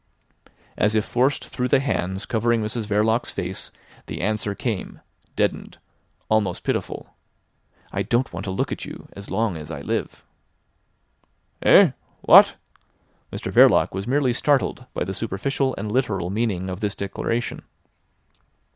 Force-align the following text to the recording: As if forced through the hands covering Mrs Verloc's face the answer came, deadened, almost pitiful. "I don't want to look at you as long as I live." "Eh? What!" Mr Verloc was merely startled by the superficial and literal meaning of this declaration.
As 0.77 0.95
if 0.95 1.05
forced 1.05 1.47
through 1.47 1.67
the 1.67 1.79
hands 1.79 2.25
covering 2.25 2.63
Mrs 2.63 2.87
Verloc's 2.87 3.29
face 3.29 3.71
the 4.07 4.19
answer 4.19 4.55
came, 4.55 4.99
deadened, 5.35 5.77
almost 6.27 6.63
pitiful. 6.63 7.15
"I 7.93 8.01
don't 8.01 8.33
want 8.33 8.45
to 8.45 8.49
look 8.49 8.71
at 8.71 8.83
you 8.83 9.07
as 9.13 9.29
long 9.29 9.57
as 9.57 9.69
I 9.69 9.81
live." 9.81 10.23
"Eh? 11.61 11.91
What!" 12.21 12.55
Mr 13.31 13.51
Verloc 13.51 13.93
was 13.93 14.07
merely 14.07 14.33
startled 14.33 14.87
by 14.95 15.03
the 15.03 15.13
superficial 15.13 15.75
and 15.77 15.91
literal 15.91 16.31
meaning 16.31 16.67
of 16.71 16.79
this 16.79 16.95
declaration. 16.95 17.61